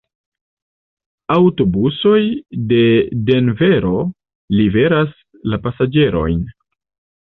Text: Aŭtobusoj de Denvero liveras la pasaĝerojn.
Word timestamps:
Aŭtobusoj 1.35 2.23
de 2.73 2.81
Denvero 3.31 3.95
liveras 4.59 5.17
la 5.55 5.65
pasaĝerojn. 5.67 6.47